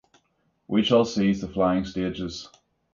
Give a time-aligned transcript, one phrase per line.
[0.67, 2.49] We shall seize the flying stages.